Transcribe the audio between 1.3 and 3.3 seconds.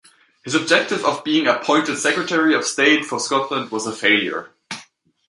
appointed Secretary of State for